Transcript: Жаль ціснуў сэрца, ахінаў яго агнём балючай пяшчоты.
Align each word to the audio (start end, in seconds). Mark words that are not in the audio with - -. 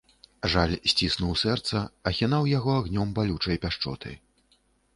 Жаль 0.53 0.71
ціснуў 0.99 1.33
сэрца, 1.41 1.81
ахінаў 2.11 2.49
яго 2.57 2.71
агнём 2.81 3.13
балючай 3.19 3.61
пяшчоты. 3.67 4.19